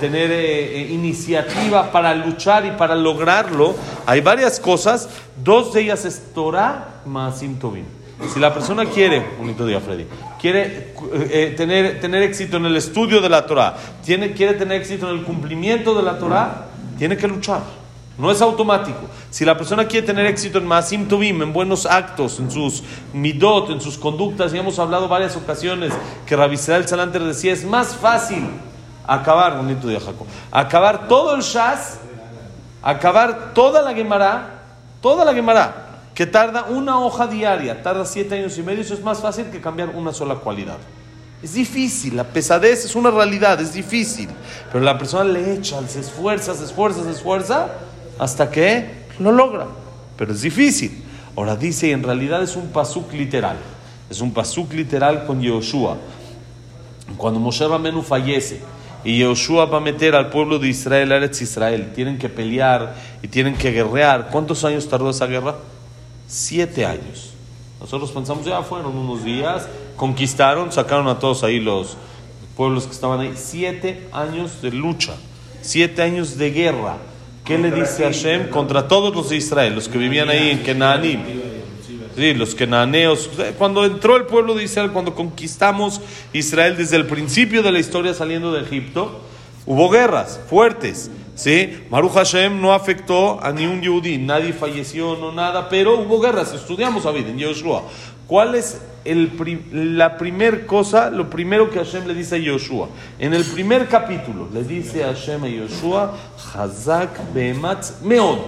tener 0.00 0.30
eh, 0.30 0.82
eh, 0.82 0.88
iniciativa 0.92 1.92
para 1.92 2.14
luchar 2.14 2.66
y 2.66 2.70
para 2.72 2.94
lograrlo 2.94 3.74
hay 4.06 4.20
varias 4.20 4.60
cosas. 4.60 5.08
Dos 5.42 5.72
de 5.72 5.82
ellas 5.82 6.04
es 6.04 6.32
Torah 6.34 7.02
más 7.04 7.42
Tovim. 7.60 7.84
Si 8.32 8.38
la 8.38 8.54
persona 8.54 8.84
quiere 8.86 9.22
bonito 9.38 9.66
día 9.66 9.80
Freddy 9.80 10.06
quiere 10.40 10.94
tener, 11.56 12.00
tener 12.00 12.22
éxito 12.22 12.56
en 12.56 12.66
el 12.66 12.76
estudio 12.76 13.20
de 13.20 13.28
la 13.28 13.46
Torah 13.46 13.76
tiene, 14.04 14.32
quiere 14.32 14.54
tener 14.54 14.80
éxito 14.80 15.10
en 15.10 15.18
el 15.18 15.24
cumplimiento 15.24 15.92
de 15.94 16.02
la 16.02 16.18
Torah 16.18 16.68
tiene 16.98 17.16
que 17.16 17.26
luchar 17.26 17.62
no 18.18 18.30
es 18.30 18.42
automático. 18.42 19.00
Si 19.30 19.44
la 19.44 19.56
persona 19.56 19.86
quiere 19.86 20.06
tener 20.06 20.26
éxito 20.26 20.58
en 20.58 20.66
Maasim 20.66 21.08
Tovim, 21.08 21.42
en 21.42 21.52
buenos 21.52 21.86
actos, 21.86 22.38
en 22.40 22.50
sus 22.50 22.82
midot, 23.12 23.70
en 23.70 23.80
sus 23.80 23.96
conductas, 23.96 24.52
y 24.52 24.58
hemos 24.58 24.78
hablado 24.78 25.08
varias 25.08 25.36
ocasiones 25.36 25.92
que 26.26 26.36
Rabbi 26.36 26.56
el 26.68 26.88
Salanter 26.88 27.22
decía, 27.22 27.52
es 27.52 27.64
más 27.64 27.94
fácil 27.96 28.46
acabar, 29.06 29.56
bonito 29.56 29.88
día 29.88 30.00
Jacob, 30.00 30.26
acabar 30.50 31.08
todo 31.08 31.34
el 31.34 31.42
Shas, 31.42 31.98
acabar 32.82 33.54
toda 33.54 33.82
la 33.82 33.94
Gemara, 33.94 34.62
toda 35.00 35.24
la 35.24 35.32
Gemara, 35.32 35.88
que 36.14 36.26
tarda 36.26 36.64
una 36.64 37.00
hoja 37.00 37.26
diaria, 37.26 37.82
tarda 37.82 38.04
siete 38.04 38.34
años 38.34 38.58
y 38.58 38.62
medio, 38.62 38.82
eso 38.82 38.94
es 38.94 39.02
más 39.02 39.20
fácil 39.20 39.46
que 39.46 39.60
cambiar 39.60 39.88
una 39.90 40.12
sola 40.12 40.34
cualidad. 40.34 40.76
Es 41.42 41.54
difícil, 41.54 42.16
la 42.16 42.24
pesadez 42.24 42.84
es 42.84 42.94
una 42.94 43.10
realidad, 43.10 43.60
es 43.60 43.72
difícil. 43.72 44.28
Pero 44.70 44.84
la 44.84 44.96
persona 44.96 45.24
le 45.24 45.54
echa, 45.54 45.80
se 45.88 45.98
esfuerza, 45.98 46.54
se 46.54 46.64
esfuerza, 46.64 47.02
se 47.02 47.10
esfuerza 47.10 47.68
hasta 48.22 48.52
que 48.52 48.86
lo 49.18 49.32
logra. 49.32 49.66
Pero 50.16 50.32
es 50.32 50.42
difícil. 50.42 51.02
Ahora 51.36 51.56
dice, 51.56 51.88
y 51.88 51.90
en 51.90 52.04
realidad 52.04 52.40
es 52.40 52.54
un 52.54 52.68
pasuk 52.68 53.12
literal. 53.12 53.56
Es 54.08 54.20
un 54.20 54.32
pasuk 54.32 54.72
literal 54.74 55.26
con 55.26 55.42
Yoshua. 55.42 55.96
Cuando 57.16 57.40
Moshe 57.40 57.66
Ramenu 57.66 58.00
fallece 58.02 58.60
y 59.02 59.18
Yoshua 59.18 59.64
va 59.64 59.78
a 59.78 59.80
meter 59.80 60.14
al 60.14 60.30
pueblo 60.30 60.60
de 60.60 60.68
Israel 60.68 61.10
Eretz 61.10 61.42
Israel, 61.42 61.90
tienen 61.96 62.16
que 62.16 62.28
pelear 62.28 62.94
y 63.22 63.26
tienen 63.26 63.56
que 63.56 63.72
guerrear. 63.72 64.28
¿Cuántos 64.30 64.64
años 64.64 64.88
tardó 64.88 65.10
esa 65.10 65.26
guerra? 65.26 65.56
Siete 66.28 66.86
años. 66.86 67.32
Nosotros 67.80 68.12
pensamos, 68.12 68.46
ya 68.46 68.62
fueron 68.62 68.96
unos 68.96 69.24
días, 69.24 69.66
conquistaron, 69.96 70.70
sacaron 70.70 71.08
a 71.08 71.18
todos 71.18 71.42
ahí 71.42 71.58
los 71.58 71.96
pueblos 72.56 72.84
que 72.84 72.92
estaban 72.92 73.18
ahí. 73.18 73.32
Siete 73.34 74.06
años 74.12 74.62
de 74.62 74.70
lucha, 74.70 75.14
siete 75.60 76.02
años 76.02 76.38
de 76.38 76.52
guerra. 76.52 76.98
¿Qué 77.44 77.58
le 77.58 77.72
dice 77.72 78.04
Hashem 78.04 78.50
contra 78.50 78.86
todos 78.86 79.14
los 79.14 79.30
de 79.30 79.36
Israel, 79.36 79.74
los 79.74 79.88
que 79.88 79.98
vivían 79.98 80.28
ahí 80.28 80.50
en 80.50 80.62
Kenanim? 80.62 81.20
Sí, 82.14 82.34
los 82.34 82.54
kenaneos. 82.54 83.30
Cuando 83.56 83.84
entró 83.84 84.16
el 84.16 84.26
pueblo 84.26 84.54
de 84.54 84.64
Israel, 84.64 84.90
cuando 84.92 85.14
conquistamos 85.14 86.00
Israel 86.32 86.76
desde 86.76 86.96
el 86.96 87.06
principio 87.06 87.62
de 87.62 87.72
la 87.72 87.78
historia 87.78 88.12
saliendo 88.12 88.52
de 88.52 88.62
Egipto, 88.62 89.22
hubo 89.66 89.88
guerras 89.88 90.38
fuertes. 90.48 91.10
¿sí? 91.34 91.84
Maruch 91.90 92.12
Hashem 92.12 92.60
no 92.60 92.74
afectó 92.74 93.42
a 93.42 93.50
ni 93.52 93.66
un 93.66 93.80
yudí, 93.80 94.18
nadie 94.18 94.52
falleció, 94.52 95.16
no 95.16 95.32
nada, 95.32 95.68
pero 95.68 95.98
hubo 95.98 96.20
guerras. 96.20 96.52
Estudiamos 96.52 97.06
a 97.06 97.10
en 97.10 97.38
Yoshua. 97.38 97.84
¿Cuál 98.32 98.54
es 98.54 98.80
el 99.04 99.30
la 99.98 100.16
primer 100.16 100.64
cosa, 100.64 101.10
lo 101.10 101.28
primero 101.28 101.68
que 101.68 101.78
Hashem 101.78 102.06
le 102.06 102.14
dice 102.14 102.36
a 102.36 102.38
Yoshua? 102.38 102.88
En 103.18 103.34
el 103.34 103.44
primer 103.44 103.88
capítulo 103.88 104.48
le 104.50 104.64
dice 104.64 105.04
a 105.04 105.08
Hashem 105.08 105.44
a 105.44 105.48
Yoshua, 105.48 106.16
Hazak 106.54 107.34
be'ematz 107.34 108.00
meod. 108.00 108.38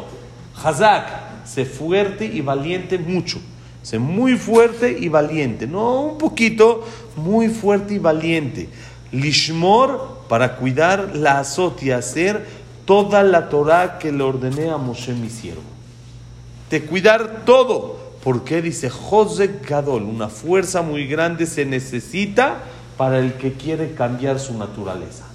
Hazak, 0.56 1.44
sé 1.44 1.66
fuerte 1.66 2.24
y 2.24 2.40
valiente 2.40 2.96
mucho. 2.96 3.40
Sé 3.82 3.98
muy 3.98 4.38
fuerte 4.38 4.96
y 4.98 5.10
valiente. 5.10 5.66
No 5.66 6.00
un 6.00 6.16
poquito, 6.16 6.82
muy 7.16 7.50
fuerte 7.50 7.92
y 7.92 7.98
valiente. 7.98 8.70
Lishmor, 9.12 10.20
para 10.30 10.56
cuidar 10.56 11.14
la 11.14 11.40
azot 11.40 11.82
y 11.82 11.90
hacer 11.90 12.46
toda 12.86 13.22
la 13.22 13.50
Torah 13.50 13.98
que 13.98 14.10
le 14.10 14.22
ordené 14.22 14.70
a 14.70 14.78
Moshe 14.78 15.12
mi 15.12 15.28
siervo. 15.28 15.60
De 16.70 16.86
cuidar 16.86 17.42
todo. 17.44 18.03
Porque 18.25 18.62
dice 18.62 18.88
José 18.88 19.61
Gadol, 19.69 20.04
una 20.04 20.28
fuerza 20.28 20.81
muy 20.81 21.07
grande 21.07 21.45
se 21.45 21.66
necesita 21.66 22.64
para 22.97 23.19
el 23.19 23.35
que 23.35 23.52
quiere 23.52 23.93
cambiar 23.93 24.40
su 24.40 24.57
naturaleza. 24.57 25.26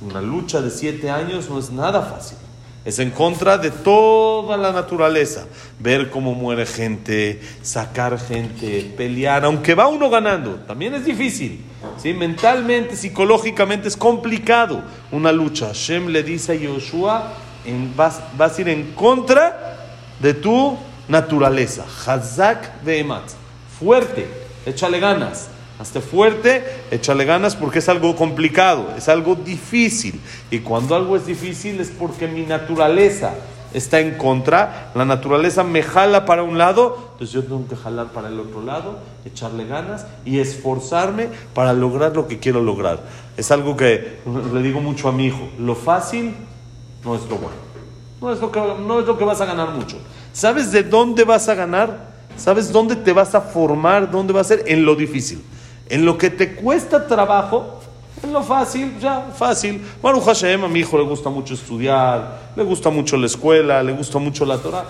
Una 0.00 0.22
lucha 0.22 0.62
de 0.62 0.70
siete 0.70 1.10
años 1.10 1.50
no 1.50 1.58
es 1.58 1.70
nada 1.70 2.00
fácil. 2.00 2.38
Es 2.84 2.98
en 2.98 3.10
contra 3.10 3.58
de 3.58 3.70
toda 3.70 4.56
la 4.56 4.72
naturaleza. 4.72 5.46
Ver 5.78 6.10
cómo 6.10 6.34
muere 6.34 6.66
gente, 6.66 7.40
sacar 7.60 8.18
gente, 8.18 8.92
pelear, 8.96 9.44
aunque 9.44 9.74
va 9.74 9.86
uno 9.86 10.10
ganando, 10.10 10.54
también 10.66 10.94
es 10.94 11.04
difícil. 11.04 11.62
¿sí? 11.98 12.12
Mentalmente, 12.12 12.96
psicológicamente 12.96 13.88
es 13.88 13.96
complicado 13.96 14.82
una 15.12 15.30
lucha. 15.30 15.66
Hashem 15.66 16.08
le 16.08 16.22
dice 16.22 16.52
a 16.52 16.54
Yoshua, 16.54 17.34
vas, 17.94 18.20
vas, 18.36 18.58
a 18.58 18.60
ir 18.62 18.68
en 18.70 18.92
contra 18.94 19.76
de 20.20 20.34
tu 20.34 20.76
naturaleza. 21.12 21.84
Hazak 22.06 22.84
Emat. 22.86 23.22
Fuerte, 23.78 24.26
échale 24.66 24.98
ganas. 24.98 25.48
Hazte 25.78 26.00
fuerte, 26.00 26.64
échale 26.90 27.24
ganas 27.24 27.56
porque 27.56 27.80
es 27.80 27.88
algo 27.88 28.14
complicado, 28.14 28.94
es 28.96 29.08
algo 29.08 29.34
difícil. 29.34 30.20
Y 30.50 30.60
cuando 30.60 30.94
algo 30.94 31.16
es 31.16 31.26
difícil 31.26 31.80
es 31.80 31.90
porque 31.90 32.28
mi 32.28 32.42
naturaleza 32.42 33.34
está 33.74 33.98
en 33.98 34.16
contra, 34.16 34.92
la 34.94 35.04
naturaleza 35.04 35.64
me 35.64 35.82
jala 35.82 36.24
para 36.24 36.44
un 36.44 36.56
lado, 36.56 37.10
entonces 37.12 37.32
yo 37.34 37.42
tengo 37.42 37.66
que 37.66 37.74
jalar 37.74 38.12
para 38.12 38.28
el 38.28 38.38
otro 38.38 38.62
lado, 38.62 38.98
echarle 39.24 39.66
ganas 39.66 40.06
y 40.24 40.38
esforzarme 40.38 41.28
para 41.52 41.72
lograr 41.72 42.14
lo 42.14 42.28
que 42.28 42.38
quiero 42.38 42.62
lograr. 42.62 43.00
Es 43.36 43.50
algo 43.50 43.76
que 43.76 44.20
le 44.52 44.62
digo 44.62 44.80
mucho 44.80 45.08
a 45.08 45.12
mi 45.12 45.26
hijo, 45.26 45.48
lo 45.58 45.74
fácil 45.74 46.36
no 47.04 47.16
es 47.16 47.22
lo 47.22 47.38
bueno, 47.38 47.56
no 48.20 48.32
es 48.32 48.40
lo 48.40 48.52
que, 48.52 48.60
no 48.60 49.00
es 49.00 49.06
lo 49.06 49.18
que 49.18 49.24
vas 49.24 49.40
a 49.40 49.46
ganar 49.46 49.70
mucho. 49.70 49.96
¿Sabes 50.32 50.72
de 50.72 50.82
dónde 50.82 51.24
vas 51.24 51.48
a 51.48 51.54
ganar? 51.54 52.12
¿Sabes 52.36 52.72
dónde 52.72 52.96
te 52.96 53.12
vas 53.12 53.34
a 53.34 53.40
formar? 53.40 54.10
¿Dónde 54.10 54.32
va 54.32 54.40
a 54.40 54.44
ser? 54.44 54.64
En 54.66 54.84
lo 54.84 54.96
difícil. 54.96 55.44
En 55.88 56.04
lo 56.04 56.16
que 56.16 56.30
te 56.30 56.54
cuesta 56.54 57.06
trabajo, 57.06 57.80
en 58.22 58.32
lo 58.32 58.42
fácil, 58.42 58.98
ya, 58.98 59.26
fácil. 59.36 59.82
Baruch 60.02 60.24
Hashem, 60.24 60.64
a 60.64 60.68
mi 60.68 60.80
hijo 60.80 60.96
le 60.96 61.04
gusta 61.04 61.28
mucho 61.28 61.54
estudiar, 61.54 62.52
le 62.56 62.64
gusta 62.64 62.88
mucho 62.88 63.16
la 63.16 63.26
escuela, 63.26 63.82
le 63.82 63.92
gusta 63.92 64.18
mucho 64.18 64.46
la 64.46 64.58
Torah. 64.58 64.84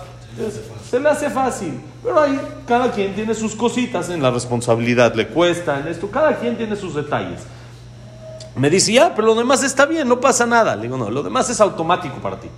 Se 0.89 0.99
le 0.99 1.09
hace 1.09 1.29
fácil. 1.29 1.79
Pero 2.01 2.19
ahí 2.19 2.39
cada 2.65 2.91
quien 2.91 3.13
tiene 3.13 3.33
sus 3.33 3.55
cositas 3.55 4.09
en 4.09 4.21
la 4.21 4.31
responsabilidad, 4.31 5.13
le 5.13 5.27
cuesta, 5.27 5.79
en 5.79 5.87
esto, 5.87 6.09
cada 6.09 6.37
quien 6.37 6.57
tiene 6.57 6.75
sus 6.75 6.95
detalles. 6.95 7.41
Me 8.55 8.69
dice, 8.69 8.93
ya, 8.93 9.13
pero 9.15 9.27
lo 9.27 9.35
demás 9.35 9.63
está 9.63 9.85
bien, 9.85 10.07
no 10.07 10.19
pasa 10.19 10.45
nada. 10.45 10.75
Le 10.75 10.83
digo, 10.83 10.97
no, 10.97 11.09
lo 11.09 11.23
demás 11.23 11.49
es 11.49 11.59
automático 11.59 12.15
para 12.17 12.39
ti. 12.39 12.49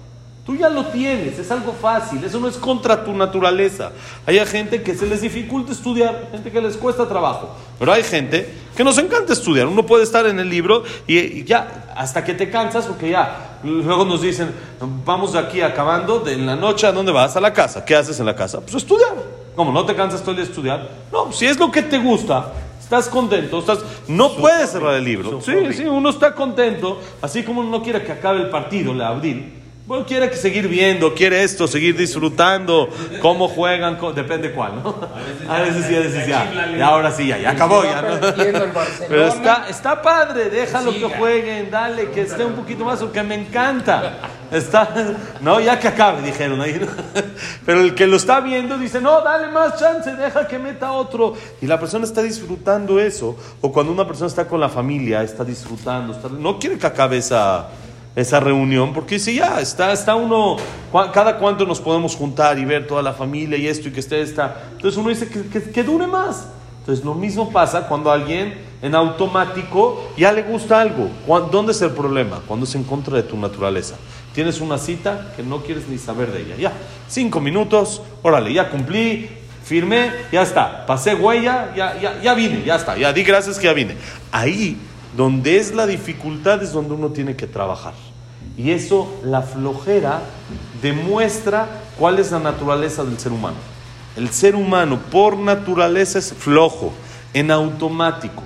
Tú 0.45 0.55
ya 0.55 0.69
lo 0.69 0.85
tienes, 0.85 1.39
es 1.39 1.49
algo 1.49 1.73
fácil, 1.73 2.23
eso 2.23 2.39
no 2.39 2.47
es 2.47 2.57
contra 2.57 3.03
tu 3.03 3.11
naturaleza. 3.13 3.91
Hay 4.27 4.37
gente 4.45 4.83
que 4.83 4.93
se 4.93 5.07
les 5.07 5.21
dificulta 5.21 5.71
estudiar, 5.71 6.27
gente 6.31 6.51
que 6.51 6.61
les 6.61 6.77
cuesta 6.77 7.07
trabajo, 7.07 7.49
pero 7.79 7.91
hay 7.91 8.03
gente 8.03 8.53
que 8.77 8.83
nos 8.83 8.99
encanta 8.99 9.33
estudiar. 9.33 9.65
Uno 9.65 9.87
puede 9.87 10.03
estar 10.03 10.27
en 10.27 10.39
el 10.39 10.47
libro 10.47 10.83
y, 11.07 11.43
ya, 11.45 11.87
hasta 11.95 12.23
que 12.23 12.35
te 12.35 12.51
cansas, 12.51 12.85
porque 12.85 13.09
ya, 13.09 13.57
luego 13.63 14.05
nos 14.05 14.21
dicen, 14.21 14.53
vamos 15.03 15.33
de 15.33 15.39
aquí 15.39 15.61
acabando, 15.61 16.19
de 16.19 16.37
la 16.37 16.55
noche, 16.55 16.85
¿a 16.85 16.91
dónde 16.91 17.11
vas? 17.11 17.35
A 17.35 17.41
la 17.41 17.51
casa. 17.51 17.83
¿Qué 17.83 17.95
haces 17.95 18.19
en 18.19 18.27
la 18.27 18.35
casa? 18.35 18.61
Pues 18.61 18.75
estudiar. 18.75 19.15
¿Cómo? 19.55 19.71
¿No 19.71 19.83
te 19.83 19.95
cansas 19.95 20.21
todo 20.21 20.31
el 20.31 20.37
día 20.37 20.45
de 20.45 20.51
estudiar? 20.51 20.89
No, 21.11 21.31
si 21.31 21.47
es 21.47 21.57
lo 21.57 21.71
que 21.71 21.81
te 21.81 21.97
gusta, 21.97 22.51
Estás 22.79 23.09
contento, 23.09 23.57
estás, 23.57 23.79
no 24.07 24.35
puedes 24.35 24.69
cerrar 24.69 24.93
el 24.93 25.03
libro. 25.03 25.41
Sí, 25.41 25.73
sí, 25.73 25.85
uno 25.85 26.11
está 26.11 26.35
contento, 26.35 27.01
así 27.19 27.41
como 27.41 27.61
uno 27.61 27.71
no 27.71 27.81
quiere 27.81 28.03
que 28.03 28.11
acabe 28.11 28.41
el 28.41 28.51
partido, 28.51 28.93
la 28.93 29.07
abril. 29.07 29.64
Bueno, 29.87 30.03
quiere 30.03 30.31
que 30.31 30.35
seguir 30.35 30.67
viendo, 30.67 31.13
quiere 31.13 31.43
esto, 31.43 31.67
seguir 31.67 31.95
disfrutando, 31.95 32.89
cómo 33.21 33.47
juegan, 33.47 33.99
depende 34.15 34.51
cuál, 34.51 34.81
¿no? 34.81 34.95
A 35.47 35.61
veces 35.61 35.85
sí, 35.87 35.95
a 35.95 35.99
veces 35.99 36.27
ya. 36.27 36.75
Y 36.75 36.81
ahora 36.81 37.11
sí, 37.11 37.27
ya, 37.27 37.37
ya 37.37 37.51
acabó, 37.51 37.83
ya, 37.83 38.01
¿no? 38.01 38.19
Pero 39.07 39.27
está, 39.27 39.67
está 39.69 40.01
padre, 40.01 40.49
déjalo 40.49 40.91
que 40.91 41.03
jueguen, 41.03 41.69
dale, 41.69 42.09
que 42.09 42.21
esté 42.21 42.43
un 42.43 42.53
poquito 42.53 42.83
más, 42.83 42.97
porque 42.97 43.21
me 43.21 43.35
encanta. 43.35 44.17
Está, 44.51 44.89
no, 45.41 45.59
ya 45.59 45.79
que 45.79 45.87
acabe, 45.87 46.23
dijeron 46.23 46.61
ahí. 46.61 46.81
Pero 47.65 47.81
el 47.81 47.93
que 47.93 48.07
lo 48.07 48.17
está 48.17 48.39
viendo 48.39 48.79
dice, 48.79 48.99
no, 48.99 49.21
dale 49.21 49.49
más 49.49 49.79
chance, 49.79 50.15
deja 50.15 50.47
que 50.47 50.57
meta 50.57 50.93
otro. 50.93 51.35
Y 51.61 51.67
la 51.67 51.79
persona 51.79 52.05
está 52.05 52.23
disfrutando 52.23 52.99
eso. 52.99 53.37
O 53.61 53.71
cuando 53.71 53.91
una 53.91 54.07
persona 54.07 54.27
está 54.29 54.47
con 54.47 54.59
la 54.59 54.69
familia, 54.69 55.21
está 55.21 55.43
disfrutando, 55.43 56.17
no 56.39 56.57
quiere 56.57 56.79
que 56.79 56.87
acabe 56.87 57.17
esa 57.17 57.69
esa 58.15 58.39
reunión, 58.39 58.93
porque 58.93 59.19
si 59.19 59.35
ya 59.35 59.59
está, 59.59 59.91
está 59.91 60.15
uno, 60.15 60.55
cada 61.13 61.37
cuánto 61.37 61.65
nos 61.65 61.81
podemos 61.81 62.15
juntar 62.15 62.57
y 62.57 62.65
ver 62.65 62.87
toda 62.87 63.01
la 63.01 63.13
familia 63.13 63.57
y 63.57 63.67
esto 63.67 63.89
y 63.89 63.91
que 63.91 63.99
esté 63.99 64.21
esta. 64.21 64.69
Entonces 64.71 64.97
uno 64.97 65.09
dice 65.09 65.27
que, 65.27 65.71
que, 65.71 65.83
dure 65.83 66.07
más. 66.07 66.47
Entonces 66.79 67.03
lo 67.03 67.13
mismo 67.13 67.51
pasa 67.51 67.87
cuando 67.87 68.11
alguien 68.11 68.53
en 68.81 68.95
automático 68.95 70.11
ya 70.17 70.31
le 70.31 70.43
gusta 70.43 70.79
algo. 70.79 71.09
¿Dónde 71.51 71.73
es 71.73 71.81
el 71.81 71.91
problema? 71.91 72.41
Cuando 72.47 72.65
es 72.65 72.73
en 72.75 72.83
contra 72.83 73.17
de 73.17 73.23
tu 73.23 73.37
naturaleza. 73.37 73.95
Tienes 74.33 74.61
una 74.61 74.77
cita 74.77 75.33
que 75.35 75.43
no 75.43 75.61
quieres 75.61 75.87
ni 75.87 75.97
saber 75.97 76.31
de 76.31 76.41
ella. 76.41 76.55
Ya, 76.57 76.73
cinco 77.09 77.41
minutos, 77.41 78.01
órale, 78.21 78.53
ya 78.53 78.69
cumplí, 78.69 79.29
firmé, 79.63 80.11
ya 80.31 80.43
está. 80.43 80.85
Pasé 80.85 81.15
huella, 81.15 81.73
ya, 81.75 81.99
ya, 81.99 82.21
ya 82.21 82.33
vine, 82.33 82.63
ya 82.63 82.75
está. 82.75 82.97
Ya 82.97 83.11
di 83.11 83.23
gracias 83.23 83.57
que 83.57 83.65
ya 83.65 83.73
vine. 83.73 83.95
Ahí 84.31 84.77
donde 85.15 85.57
es 85.57 85.73
la 85.73 85.87
dificultad 85.87 86.61
es 86.61 86.73
donde 86.73 86.93
uno 86.93 87.09
tiene 87.09 87.35
que 87.35 87.47
trabajar. 87.47 87.93
Y 88.57 88.71
eso, 88.71 89.13
la 89.23 89.41
flojera, 89.41 90.21
demuestra 90.81 91.67
cuál 91.97 92.19
es 92.19 92.31
la 92.31 92.39
naturaleza 92.39 93.03
del 93.03 93.19
ser 93.19 93.31
humano. 93.31 93.57
El 94.15 94.29
ser 94.29 94.55
humano 94.55 94.99
por 95.11 95.37
naturaleza 95.37 96.19
es 96.19 96.33
flojo, 96.33 96.93
en 97.33 97.51
automático. 97.51 98.43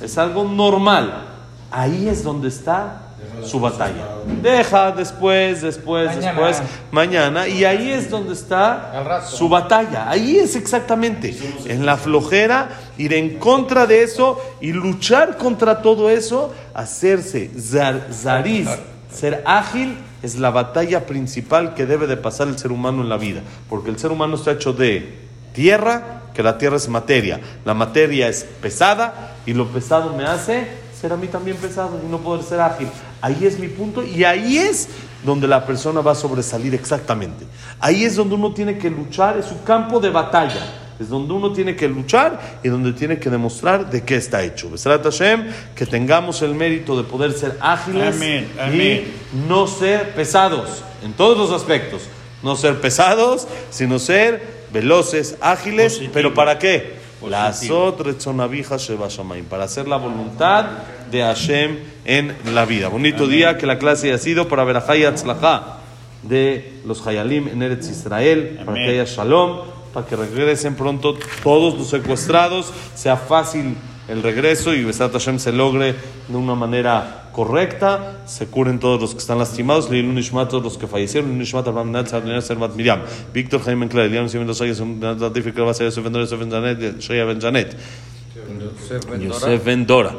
Es 0.00 0.16
algo 0.16 0.44
normal. 0.44 1.24
Ahí 1.70 2.08
es 2.08 2.22
donde 2.22 2.48
está 2.48 3.02
su 3.44 3.58
batalla. 3.58 4.17
Deja 4.42 4.92
después, 4.92 5.62
después, 5.62 6.14
después, 6.16 6.62
mañana. 6.90 7.48
Y 7.48 7.64
ahí 7.64 7.90
es 7.90 8.08
donde 8.08 8.34
está 8.34 9.22
su 9.28 9.48
batalla. 9.48 10.08
Ahí 10.08 10.36
es 10.36 10.54
exactamente. 10.54 11.36
En 11.66 11.84
la 11.84 11.96
flojera, 11.96 12.68
ir 12.98 13.14
en 13.14 13.38
contra 13.38 13.86
de 13.86 14.02
eso 14.02 14.40
y 14.60 14.72
luchar 14.72 15.36
contra 15.36 15.82
todo 15.82 16.10
eso, 16.10 16.54
hacerse 16.74 17.50
zariz, 18.12 18.68
ser 19.10 19.42
ágil, 19.44 19.96
es 20.22 20.36
la 20.36 20.50
batalla 20.50 21.06
principal 21.06 21.74
que 21.74 21.86
debe 21.86 22.06
de 22.06 22.16
pasar 22.16 22.48
el 22.48 22.58
ser 22.58 22.72
humano 22.72 23.02
en 23.02 23.08
la 23.08 23.16
vida. 23.16 23.40
Porque 23.68 23.90
el 23.90 23.98
ser 23.98 24.12
humano 24.12 24.36
está 24.36 24.52
hecho 24.52 24.72
de 24.72 25.18
tierra, 25.52 26.22
que 26.34 26.42
la 26.42 26.58
tierra 26.58 26.76
es 26.76 26.88
materia. 26.88 27.40
La 27.64 27.74
materia 27.74 28.28
es 28.28 28.44
pesada 28.44 29.34
y 29.46 29.54
lo 29.54 29.66
pesado 29.68 30.12
me 30.14 30.24
hace 30.24 30.68
ser 30.98 31.12
a 31.12 31.16
mí 31.16 31.28
también 31.28 31.56
pesado 31.56 32.00
y 32.04 32.10
no 32.10 32.18
poder 32.18 32.44
ser 32.44 32.60
ágil. 32.60 32.88
Ahí 33.20 33.38
es 33.42 33.58
mi 33.58 33.68
punto 33.68 34.02
y 34.02 34.24
ahí 34.24 34.58
es 34.58 34.88
donde 35.24 35.48
la 35.48 35.66
persona 35.66 36.00
va 36.00 36.12
a 36.12 36.14
sobresalir 36.14 36.74
exactamente. 36.74 37.44
Ahí 37.80 38.04
es 38.04 38.16
donde 38.16 38.34
uno 38.34 38.52
tiene 38.52 38.78
que 38.78 38.90
luchar, 38.90 39.36
es 39.38 39.46
su 39.46 39.62
campo 39.62 40.00
de 40.00 40.10
batalla. 40.10 40.84
Es 41.00 41.08
donde 41.08 41.32
uno 41.32 41.52
tiene 41.52 41.76
que 41.76 41.88
luchar 41.88 42.58
y 42.62 42.68
donde 42.68 42.92
tiene 42.92 43.18
que 43.20 43.30
demostrar 43.30 43.88
de 43.88 44.02
qué 44.02 44.16
está 44.16 44.42
hecho. 44.42 44.68
Hashem, 44.76 45.46
que 45.74 45.86
tengamos 45.86 46.42
el 46.42 46.54
mérito 46.54 46.96
de 46.96 47.04
poder 47.04 47.32
ser 47.32 47.56
ágiles 47.60 48.20
y 48.20 49.04
no 49.48 49.68
ser 49.68 50.14
pesados 50.14 50.82
en 51.04 51.12
todos 51.12 51.38
los 51.38 51.52
aspectos. 51.52 52.02
No 52.42 52.56
ser 52.56 52.80
pesados, 52.80 53.46
sino 53.70 53.98
ser 53.98 54.66
veloces, 54.72 55.36
ágiles, 55.40 55.94
Positivo. 55.94 56.12
pero 56.14 56.34
¿para 56.34 56.58
qué? 56.58 56.94
La 57.26 57.52
para 59.42 59.64
hacer 59.64 59.88
la 59.88 59.96
voluntad 59.96 60.66
de 61.10 61.22
Hashem 61.22 61.78
en 62.04 62.36
la 62.54 62.64
vida. 62.64 62.88
Bonito 62.88 63.26
día, 63.26 63.58
que 63.58 63.66
la 63.66 63.78
clase 63.78 64.08
haya 64.08 64.18
sido 64.18 64.48
para 64.48 64.64
Berajá 64.64 64.96
y 64.96 65.04
Atzlajá 65.04 65.78
de 66.22 66.80
los 66.86 67.04
Hayalim 67.06 67.48
en 67.48 67.62
Eretz 67.62 67.88
Israel, 67.88 68.60
para 68.64 68.76
que 68.76 68.88
haya 68.88 69.04
Shalom, 69.04 69.62
para 69.92 70.06
que 70.06 70.16
regresen 70.16 70.76
pronto 70.76 71.16
todos 71.42 71.76
los 71.76 71.88
secuestrados, 71.88 72.72
sea 72.94 73.16
fácil 73.16 73.76
el 74.08 74.22
regreso 74.22 74.74
y 74.74 74.84
Besat 74.84 75.12
Hashem 75.12 75.38
se 75.38 75.52
logre 75.52 75.94
de 76.28 76.36
una 76.36 76.54
manera 76.54 77.28
correcta, 77.32 78.22
se 78.24 78.46
curen 78.46 78.80
todos 78.80 79.00
los 79.00 79.12
que 79.12 79.18
están 79.18 79.38
lastimados, 79.38 79.90
Leilun 79.90 80.14
Nishmat 80.14 80.48
todos 80.48 80.64
los 80.64 80.78
que 80.78 80.86
fallecieron, 80.86 81.28
Leilun 81.28 81.40
Nishmat 81.40 81.68
Abraham 81.68 81.92
Nat, 81.92 82.08
Sardinas, 82.08 82.46
Servat 82.46 82.74
Miriam, 82.74 83.02
Víctor 83.32 83.60
Jaime 83.62 83.84
Enclar, 83.84 84.06
Elian 84.06 84.28
Simón 84.28 84.46
Dos 84.46 84.60
Ayes, 84.62 84.80
Latif 84.80 85.52
Krabas, 85.54 85.78
Yosef 85.78 86.02
Ben 86.02 86.12
Dora, 86.12 86.24
Yosef 86.24 86.40
Ben 86.40 86.50
Janet, 86.50 86.98
Shoya 86.98 87.26
Ben 87.26 87.40
Janet, 87.40 87.76
Yosef 89.20 89.64
Ben 89.64 89.86
Dora, 89.86 90.16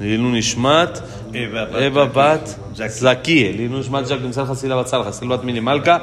Leilun 0.00 0.32
Nishmat, 0.32 1.02
Eva 1.32 1.66
Bat 1.66 1.82
Eva 1.82 2.06
Bat 2.06 2.58
Zaki. 2.74 2.98
Zaki, 2.98 3.52
Leilun 3.52 3.82
Nishmat 3.82 4.08
Jack 4.08 4.20
Ben 4.22 4.32
Salja, 4.32 4.56
Sila 4.56 4.76
Bat 4.76 4.88
Salja, 4.88 5.12
Sila 5.12 5.36
Bat 5.36 5.44
Mini 5.44 5.60
Malka, 5.60 6.02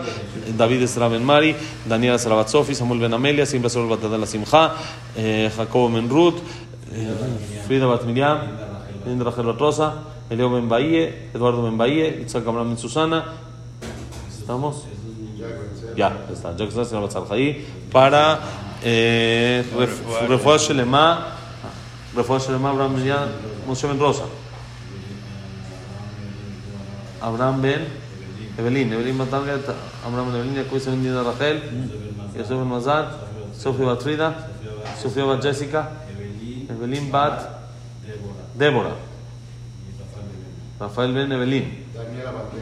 David 0.55 0.83
Esra 0.83 1.09
Ben 1.09 1.25
Mari, 1.25 1.55
Daniela 1.89 2.19
Sara 2.19 2.35
Bat 2.35 2.49
Sofi, 2.49 2.75
Samuel 2.75 2.99
Ben 2.99 3.13
Amelia, 3.13 3.45
Simba 3.45 3.69
Sol 3.69 3.89
Bat 3.89 4.05
Adela 4.05 4.27
Simcha, 4.27 4.75
eh, 5.17 5.51
Jacobo 5.57 5.89
eh, 5.89 6.01
Frida 7.65 7.87
Bat 7.87 8.05
Miriam, 8.05 8.39
Linda 9.05 9.23
Bat 9.25 9.57
Rosa, 9.59 9.93
Elio 10.29 10.49
Ben 10.49 10.67
Bahie, 10.69 11.29
Eduardo 11.33 11.63
Ben 11.63 11.77
Bahie, 11.77 12.21
Itzhak 12.21 12.45
Abraham 12.47 12.77
Susana. 12.77 13.25
¿Estamos? 14.29 14.83
Ya, 15.95 16.11
está. 16.31 16.55
Para 17.91 18.39
eh, 18.83 19.63
ref- 19.77 20.27
Refuah 20.29 20.57
Shelema, 20.57 21.27
Refuah 22.15 22.39
Shelema 22.39 22.69
Abraham 22.71 22.95
Miriam, 22.95 23.29
Moshe 23.67 23.87
Ben 23.87 23.99
Rosa. 23.99 24.23
Abraham 27.21 27.61
Ben 27.61 27.87
Evelyn, 28.57 28.93
Evelyn 28.93 29.17
Ben 29.17 29.27
Target, 29.29 29.61
Abraham 30.05 30.31
Ben 30.31 30.41
Evelyn, 30.41 30.55
Yaakov 30.63 30.85
Ben 30.85 31.01
Dina 31.03 31.23
Rachel, 31.23 31.61
Yosef 32.37 32.49
Ben 32.57 32.67
Mazar, 32.67 33.05
Sofía 33.57 33.85
Bat 33.85 34.01
Frida, 34.01 34.33
Sofía 35.01 35.25
Bat 35.25 35.41
Jessica, 35.41 35.91
Evelyn 36.73 37.11
Bat. 37.11 37.63
Débora, 38.53 38.95
Rafael 40.79 41.13
Ben 41.13 41.31
Evelyn, 41.31 41.65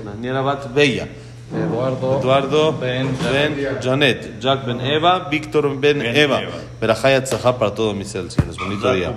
Daniela 0.06 0.42
Bat 0.42 0.74
Bella, 0.74 1.08
Eduardo. 1.52 2.20
Eduardo 2.20 2.74
Ben 2.74 3.08
Ben 3.34 3.82
Janet, 3.82 4.40
Jack 4.40 4.66
Ben 4.66 4.80
Eva, 4.80 5.28
Víctor 5.30 5.68
Ben 5.80 6.00
Ben 6.00 6.16
Eva, 6.16 6.42
y 6.44 7.14
Atzajá 7.14 7.58
para 7.58 7.74
todo 7.74 7.94
mis 7.94 8.08
cielos. 8.10 8.38
Bonito 8.58 8.94
día. 8.94 9.12